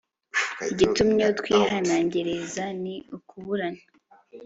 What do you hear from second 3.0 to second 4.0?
ukuburana